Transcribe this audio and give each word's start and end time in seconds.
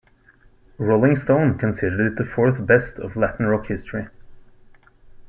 "Rolling 0.79 1.15
Stone" 1.15 1.59
considered 1.59 1.99
it 2.13 2.15
the 2.15 2.25
fourth-best 2.25 2.97
of 2.97 3.15
Latin 3.15 3.45
rock 3.45 3.67
history. 3.67 4.07